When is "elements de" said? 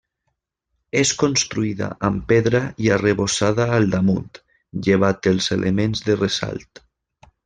5.57-6.17